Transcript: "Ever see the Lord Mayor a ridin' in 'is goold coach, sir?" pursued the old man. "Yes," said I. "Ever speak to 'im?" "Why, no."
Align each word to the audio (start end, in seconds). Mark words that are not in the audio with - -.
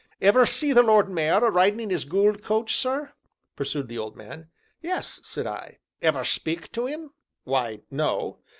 "Ever 0.19 0.47
see 0.47 0.73
the 0.73 0.81
Lord 0.81 1.09
Mayor 1.11 1.45
a 1.45 1.51
ridin' 1.51 1.79
in 1.79 1.91
'is 1.91 2.05
goold 2.05 2.41
coach, 2.43 2.75
sir?" 2.75 3.13
pursued 3.55 3.87
the 3.87 3.99
old 3.99 4.15
man. 4.17 4.49
"Yes," 4.81 5.21
said 5.23 5.45
I. 5.45 5.77
"Ever 6.01 6.25
speak 6.25 6.71
to 6.71 6.87
'im?" 6.87 7.13
"Why, 7.43 7.81
no." 7.91 8.39